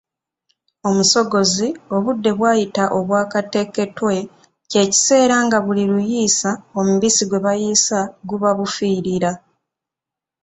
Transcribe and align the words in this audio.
Omusogozi 0.87 1.67
obudde 1.95 2.29
bwayita 2.37 2.83
obwakateketwe 2.97 4.15
kye 4.71 4.83
kiseera 4.91 5.35
nga 5.45 5.57
buli 5.65 5.83
luyiisa, 5.91 6.51
omubisi 6.79 7.23
gwe 7.25 7.43
bayiisa 7.45 7.99
gufabufiirira. 8.27 9.31